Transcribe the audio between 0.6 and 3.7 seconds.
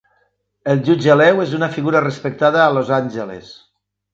El jutge Lew és una figura respectada a Los Angeles.